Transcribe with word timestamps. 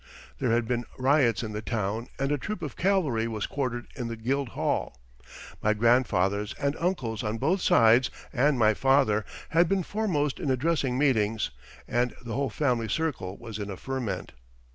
There 0.39 0.49
had 0.49 0.67
been 0.67 0.85
riots 0.97 1.43
in 1.43 1.51
the 1.51 1.61
town 1.61 2.07
and 2.17 2.31
a 2.31 2.37
troop 2.39 2.63
of 2.63 2.75
cavalry 2.75 3.27
was 3.27 3.45
quartered 3.45 3.85
in 3.95 4.07
the 4.07 4.15
Guildhall. 4.15 4.99
My 5.61 5.75
grandfathers 5.75 6.55
and 6.59 6.75
uncles 6.79 7.21
on 7.23 7.37
both 7.37 7.61
sides, 7.61 8.09
and 8.33 8.57
my 8.57 8.73
father, 8.73 9.25
had 9.49 9.69
been 9.69 9.83
foremost 9.83 10.39
in 10.39 10.49
addressing 10.49 10.97
meetings, 10.97 11.51
and 11.87 12.15
the 12.23 12.33
whole 12.33 12.49
family 12.49 12.89
circle 12.89 13.37
was 13.37 13.59
in 13.59 13.69
a 13.69 13.77
ferment. 13.77 14.31